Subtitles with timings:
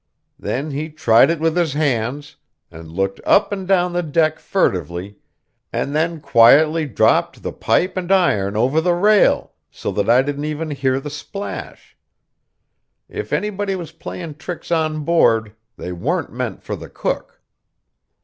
[0.39, 2.35] Then he tried it with his hands,
[2.71, 5.19] and looked up and down the deck furtively,
[5.71, 10.45] and then quietly dropped the pipe and iron over the rail, so that I didn't
[10.45, 11.95] even hear the splash.
[13.09, 17.39] If anybody was playing tricks on board, they weren't meant for the cook.